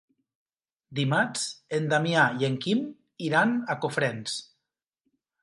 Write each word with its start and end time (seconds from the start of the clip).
Dimarts 0.99 1.43
en 1.79 1.85
Damià 1.91 2.23
i 2.41 2.49
en 2.49 2.57
Quim 2.65 2.81
iran 3.27 3.55
a 3.75 3.79
Cofrents. 3.85 4.41